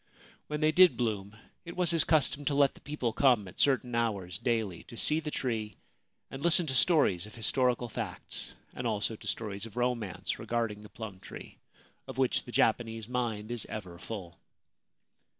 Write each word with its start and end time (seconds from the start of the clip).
When 0.47 0.61
they 0.61 0.71
did 0.71 0.97
bloom 0.97 1.37
it 1.63 1.75
was 1.77 1.91
his 1.91 2.03
custom 2.05 2.43
to 2.45 2.55
let 2.55 2.73
the 2.73 2.81
people 2.81 3.13
come 3.13 3.47
at 3.47 3.59
certain 3.59 3.93
hours 3.93 4.39
daily 4.39 4.81
to 4.85 4.97
see 4.97 5.19
the 5.19 5.29
tree 5.29 5.77
and 6.31 6.41
listen 6.41 6.65
to 6.65 6.73
stories 6.73 7.27
of 7.27 7.35
historical 7.35 7.87
facts, 7.87 8.55
and 8.73 8.87
also 8.87 9.15
to 9.15 9.27
stories 9.27 9.67
of 9.67 9.77
romance, 9.77 10.39
regarding 10.39 10.81
the 10.81 10.89
plum 10.89 11.19
tree, 11.19 11.59
of 12.07 12.17
which 12.17 12.45
the 12.45 12.51
Japanese 12.51 13.07
mind 13.07 13.51
is 13.51 13.67
ever 13.67 13.99
full. 13.99 14.39